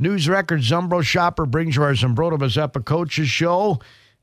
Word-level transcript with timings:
News 0.00 0.30
Record 0.30 0.62
Zumbro 0.62 1.02
Shopper 1.02 1.44
brings 1.44 1.76
you 1.76 1.82
our 1.82 1.92
Zumbrota 1.92 2.38
Mazeppa 2.38 2.82
Coaches 2.82 3.28
Show. 3.28 3.80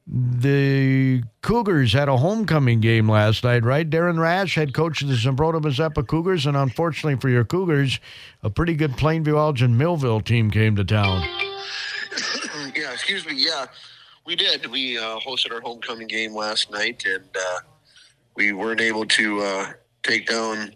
The 0.08 1.22
Cougars 1.44 1.94
had 1.94 2.10
a 2.10 2.18
homecoming 2.18 2.80
game 2.80 3.08
last 3.08 3.44
night, 3.44 3.64
right? 3.64 3.88
Darren 3.88 4.20
Rash, 4.20 4.56
head 4.56 4.74
coach 4.74 5.04
of 5.04 5.08
the 5.08 5.14
Zumbrota 5.14 5.62
Mazeppa 5.62 6.08
Cougars, 6.08 6.48
and 6.48 6.58
unfortunately 6.58 7.20
for 7.20 7.30
your 7.30 7.46
Cougars, 7.46 8.00
a 8.42 8.50
pretty 8.50 8.74
good 8.74 8.94
Plainview 8.94 9.38
Elgin 9.38 9.78
Millville 9.78 10.22
team 10.22 10.50
came 10.50 10.76
to 10.78 10.84
town. 10.84 11.22
yeah, 12.76 12.92
excuse 12.92 13.24
me. 13.28 13.34
Yeah, 13.36 13.68
we 14.26 14.36
did. 14.36 14.66
We 14.66 14.98
uh, 14.98 15.20
hosted 15.20 15.54
our 15.54 15.62
homecoming 15.62 16.08
game 16.08 16.34
last 16.34 16.72
night, 16.72 17.04
and 17.06 17.30
uh, 17.36 17.60
we 18.36 18.52
weren't 18.52 18.82
able 18.82 19.06
to 19.06 19.42
uh, 19.42 19.74
take 20.02 20.26
down 20.26 20.74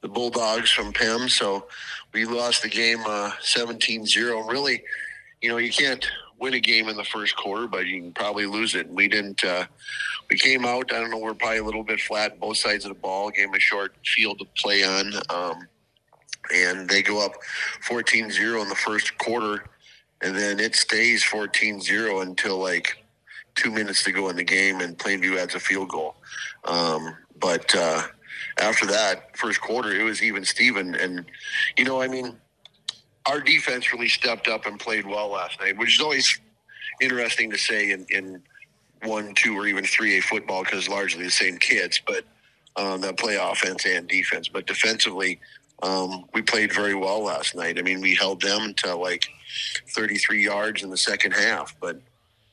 the 0.00 0.08
Bulldogs 0.08 0.70
from 0.70 0.92
Pem, 0.92 1.28
so 1.28 1.66
we 2.12 2.24
lost 2.24 2.62
the 2.62 2.68
game 2.68 3.00
uh, 3.06 3.32
17-0. 3.42 4.48
Really, 4.48 4.82
you 5.40 5.48
know, 5.48 5.58
you 5.58 5.70
can't 5.70 6.06
win 6.38 6.54
a 6.54 6.60
game 6.60 6.88
in 6.88 6.96
the 6.96 7.04
first 7.04 7.36
quarter, 7.36 7.66
but 7.66 7.86
you 7.86 8.00
can 8.00 8.12
probably 8.12 8.46
lose 8.46 8.74
it. 8.74 8.88
We 8.90 9.08
didn't. 9.08 9.44
Uh, 9.44 9.66
we 10.30 10.36
came 10.36 10.64
out. 10.64 10.92
I 10.92 11.00
don't 11.00 11.10
know. 11.10 11.18
We're 11.18 11.34
probably 11.34 11.58
a 11.58 11.64
little 11.64 11.84
bit 11.84 12.00
flat 12.00 12.40
both 12.40 12.56
sides 12.56 12.84
of 12.84 12.90
the 12.90 13.00
ball. 13.00 13.30
Gave 13.30 13.52
a 13.52 13.60
short 13.60 13.94
field 14.04 14.38
to 14.38 14.46
play 14.56 14.82
on, 14.82 15.12
um, 15.28 15.68
and 16.54 16.88
they 16.88 17.02
go 17.02 17.24
up 17.24 17.32
14-0 17.86 18.62
in 18.62 18.68
the 18.68 18.74
first 18.74 19.18
quarter, 19.18 19.64
and 20.22 20.34
then 20.34 20.58
it 20.58 20.74
stays 20.74 21.22
14-0 21.24 22.22
until 22.22 22.58
like 22.58 22.96
two 23.54 23.70
minutes 23.70 24.02
to 24.04 24.12
go 24.12 24.30
in 24.30 24.36
the 24.36 24.44
game, 24.44 24.80
and 24.80 24.96
Plainview 24.96 25.36
adds 25.36 25.54
a 25.54 25.60
field 25.60 25.90
goal. 25.90 26.14
Um, 26.64 27.16
but 27.38 27.74
uh, 27.74 28.02
after 28.58 28.86
that 28.86 29.36
first 29.36 29.60
quarter, 29.60 29.92
it 29.92 30.02
was 30.02 30.22
even 30.22 30.44
Steven, 30.44 30.94
and 30.94 31.24
you 31.76 31.84
know, 31.84 32.00
I 32.00 32.08
mean 32.08 32.36
our 33.26 33.40
defense 33.40 33.92
really 33.92 34.08
stepped 34.08 34.48
up 34.48 34.66
and 34.66 34.78
played 34.78 35.06
well 35.06 35.28
last 35.28 35.60
night, 35.60 35.76
which 35.78 35.94
is 35.94 36.00
always 36.00 36.40
interesting 37.00 37.50
to 37.50 37.58
say 37.58 37.90
in, 37.90 38.06
in 38.08 38.42
one, 39.04 39.34
two, 39.34 39.56
or 39.56 39.66
even 39.66 39.84
three 39.84 40.18
A 40.18 40.22
football 40.22 40.64
because 40.64 40.88
largely 40.88 41.24
the 41.24 41.30
same 41.30 41.58
kids, 41.58 42.00
but 42.06 42.24
um, 42.76 43.00
that 43.02 43.18
play 43.18 43.36
offense 43.36 43.84
and 43.86 44.08
defense. 44.08 44.48
But 44.48 44.66
defensively, 44.66 45.38
um, 45.82 46.24
we 46.34 46.42
played 46.42 46.72
very 46.72 46.94
well 46.94 47.22
last 47.22 47.54
night. 47.54 47.78
I 47.78 47.82
mean, 47.82 48.00
we 48.00 48.14
held 48.14 48.40
them 48.40 48.74
to 48.74 48.94
like 48.94 49.28
33 49.88 50.44
yards 50.44 50.82
in 50.82 50.90
the 50.90 50.96
second 50.96 51.32
half, 51.32 51.74
but 51.80 52.00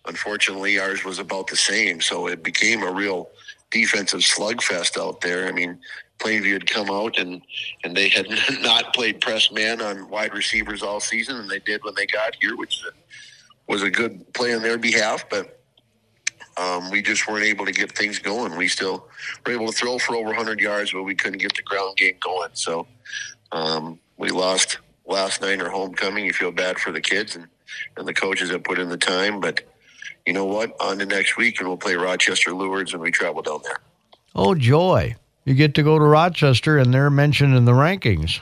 unfortunately, 0.06 0.80
ours 0.80 1.04
was 1.04 1.20
about 1.20 1.48
the 1.48 1.58
same. 1.58 2.02
So 2.02 2.28
it 2.28 2.44
became 2.44 2.84
a 2.84 2.92
real 2.92 3.30
defensive 3.72 4.22
slugfest 4.22 5.00
out 5.00 5.22
there. 5.22 5.48
I 5.48 5.52
mean, 5.52 5.80
Plainview 6.20 6.54
had 6.54 6.70
come 6.70 6.90
out 6.90 7.18
and 7.20 7.42
and 7.84 7.96
they 7.96 8.10
had 8.10 8.28
not 8.62 8.94
played 8.94 9.22
press 9.22 9.52
man 9.52 9.82
on 9.82 10.10
wide 10.10 10.34
receivers 10.34 10.84
all 10.84 11.00
season, 11.00 11.38
and 11.38 11.50
they 11.50 11.60
did 11.60 11.84
when 11.84 11.96
they 11.96 12.06
got 12.06 12.36
here, 12.42 12.56
which 12.56 12.82
was 13.68 13.84
a 13.84 13.90
good 13.90 14.34
play 14.34 14.56
on 14.56 14.62
their 14.62 14.78
behalf. 14.78 15.26
But 15.30 15.58
um, 16.58 16.90
we 16.90 17.02
just 17.02 17.28
weren't 17.28 17.46
able 17.46 17.66
to 17.66 17.72
get 17.72 17.92
things 17.92 18.18
going. 18.20 18.58
We 18.58 18.68
still 18.68 19.08
were 19.46 19.54
able 19.54 19.68
to 19.68 19.78
throw 19.78 20.00
for 20.00 20.16
over 20.16 20.28
100 20.28 20.60
yards, 20.60 20.92
but 20.92 21.04
we 21.04 21.14
couldn't 21.14 21.40
get 21.40 21.56
the 21.56 21.62
ground 21.62 21.98
game 21.98 22.16
going. 22.20 22.50
So 22.54 22.88
um, 23.52 24.00
we 24.18 24.30
lost 24.30 24.80
last 25.06 25.42
night 25.42 25.62
our 25.62 25.70
homecoming. 25.70 26.26
You 26.26 26.34
feel 26.34 26.52
bad 26.52 26.80
for 26.80 26.92
the 26.92 27.02
kids 27.02 27.36
and, 27.36 27.48
and 27.96 28.08
the 28.08 28.14
coaches 28.14 28.50
that 28.50 28.64
put 28.64 28.80
in 28.80 28.90
the 28.90 28.98
time, 28.98 29.40
but 29.40 29.62
you 30.28 30.34
know 30.34 30.46
what? 30.46 30.76
On 30.80 31.00
the 31.00 31.06
next 31.06 31.38
week, 31.38 31.60
and 31.60 31.68
we'll 31.68 31.78
play 31.78 31.96
Rochester 31.96 32.54
Lourdes 32.54 32.94
when 32.94 33.02
we 33.02 33.10
travel 33.10 33.42
down 33.42 33.62
there. 33.64 33.80
Oh, 34.36 34.54
joy 34.54 35.16
you 35.48 35.54
get 35.54 35.76
to 35.76 35.84
go 35.84 35.98
to 35.98 36.04
Rochester 36.04 36.78
and 36.78 36.94
they're 36.94 37.10
mentioned 37.10 37.56
in 37.56 37.64
the 37.64 37.72
rankings. 37.72 38.42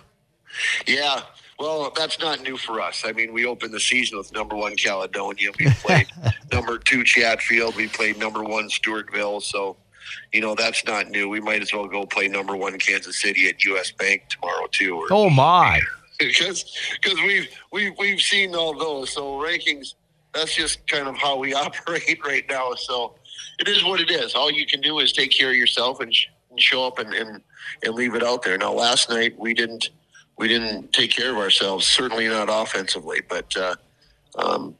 Yeah. 0.88 1.22
Well, 1.59 1.94
that's 1.95 2.19
not 2.19 2.41
new 2.41 2.58
for 2.58 2.81
us. 2.81 3.03
I 3.06 3.11
mean, 3.11 3.31
we 3.31 3.45
opened 3.45 3.75
the 3.75 3.80
season 3.80 4.17
with 4.17 4.33
number 4.33 4.56
one 4.56 4.75
Caledonia. 4.75 5.52
We 5.59 5.69
played 5.69 6.08
number 6.52 6.80
two 6.80 7.03
Chatfield. 7.03 7.75
We 7.75 7.88
played 7.89 8.17
number 8.17 8.44
one 8.44 8.69
Stewartville. 8.69 9.44
So, 9.44 9.78
you 10.33 10.41
know, 10.41 10.56
that's 10.56 10.83
not 10.86 11.09
new. 11.09 11.30
We 11.30 11.40
might 11.40 11.62
as 11.62 11.72
well 11.72 11.88
go 11.88 12.07
play 12.07 12.28
number 12.28 12.56
one 12.56 12.79
Kansas 12.79 13.22
City 13.22 13.47
at 13.50 13.63
US 13.63 13.91
Bank 13.91 14.23
tomorrow 14.29 14.66
too. 14.72 14.96
Or, 14.96 15.07
oh 15.12 15.29
my! 15.29 15.79
Because 16.17 16.63
because 17.02 17.19
we've 17.23 17.50
we've 17.73 17.91
we've 18.00 18.22
seen 18.22 18.56
all 18.56 18.73
those. 18.73 19.12
So 19.12 19.34
rankings. 19.34 19.96
That's 20.35 20.53
just 20.53 20.85
kind 20.88 21.07
of 21.07 21.18
how 21.18 21.38
we 21.38 21.53
operate 21.66 22.19
right 22.25 22.46
now. 22.50 22.73
So 22.75 23.16
it 23.59 23.68
is 23.68 23.84
what 23.84 24.00
it 24.00 24.12
is. 24.12 24.35
All 24.35 24.51
you 24.51 24.66
can 24.66 24.81
do 24.81 25.00
is 25.00 25.12
take 25.12 25.31
care 25.31 25.50
of 25.50 25.56
yourself 25.56 26.00
and 26.01 26.13
show 26.57 26.85
up 26.85 27.00
and, 27.00 27.13
and, 27.13 27.41
and 27.84 27.94
leave 27.94 28.16
it 28.16 28.23
out 28.23 28.44
there. 28.44 28.57
Now, 28.57 28.73
last 28.73 29.09
night 29.09 29.38
we 29.38 29.53
didn't 29.53 29.90
we 30.38 30.50
didn't 30.50 30.91
take 30.91 31.12
care 31.12 31.31
of 31.31 31.38
ourselves. 31.38 31.88
Certainly 31.88 32.28
not 32.28 32.50
offensively, 32.51 33.22
but 33.29 33.56
uh, 33.56 33.75
um, 34.38 34.75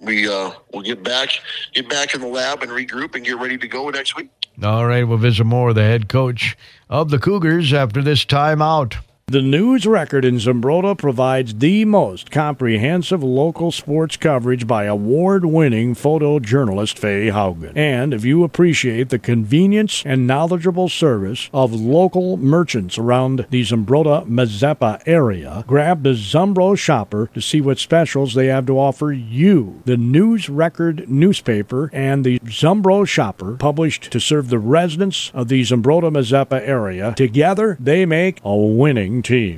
we 0.00 0.28
uh, 0.28 0.52
will 0.72 0.82
get 0.82 1.02
back 1.02 1.30
get 1.72 1.88
back 1.88 2.14
in 2.14 2.20
the 2.20 2.26
lab 2.26 2.62
and 2.62 2.70
regroup 2.70 3.14
and 3.14 3.24
get 3.24 3.38
ready 3.38 3.58
to 3.58 3.68
go 3.68 3.88
next 3.90 4.16
week. 4.16 4.30
All 4.62 4.86
right, 4.86 5.04
we'll 5.04 5.18
visit 5.18 5.44
more 5.44 5.72
the 5.74 5.82
head 5.82 6.08
coach 6.08 6.56
of 6.88 7.10
the 7.10 7.18
Cougars 7.18 7.72
after 7.72 8.00
this 8.00 8.24
timeout. 8.24 8.96
The 9.28 9.42
News 9.42 9.88
Record 9.88 10.24
in 10.24 10.36
Zumbrota 10.36 10.96
provides 10.96 11.52
the 11.52 11.84
most 11.84 12.30
comprehensive 12.30 13.24
local 13.24 13.72
sports 13.72 14.16
coverage 14.16 14.68
by 14.68 14.84
award-winning 14.84 15.96
photojournalist 15.96 16.96
Faye 16.96 17.32
Haugen. 17.32 17.72
And 17.76 18.14
if 18.14 18.24
you 18.24 18.44
appreciate 18.44 19.08
the 19.08 19.18
convenience 19.18 20.04
and 20.06 20.28
knowledgeable 20.28 20.88
service 20.88 21.50
of 21.52 21.74
local 21.74 22.36
merchants 22.36 22.98
around 22.98 23.46
the 23.50 23.62
Zumbrota 23.62 24.24
Mazeppa 24.28 25.02
area, 25.06 25.64
grab 25.66 26.04
the 26.04 26.10
Zumbro 26.10 26.78
Shopper 26.78 27.28
to 27.34 27.40
see 27.40 27.60
what 27.60 27.80
specials 27.80 28.34
they 28.34 28.46
have 28.46 28.66
to 28.66 28.78
offer 28.78 29.10
you. 29.10 29.82
The 29.86 29.96
News 29.96 30.48
Record 30.48 31.10
newspaper 31.10 31.90
and 31.92 32.24
the 32.24 32.38
Zumbro 32.44 33.04
Shopper, 33.04 33.56
published 33.56 34.12
to 34.12 34.20
serve 34.20 34.50
the 34.50 34.60
residents 34.60 35.32
of 35.34 35.48
the 35.48 35.62
Zumbrota 35.62 36.12
Mazeppa 36.12 36.60
area, 36.60 37.12
together 37.16 37.76
they 37.80 38.06
make 38.06 38.38
a 38.44 38.56
winning 38.56 39.15
team. 39.22 39.54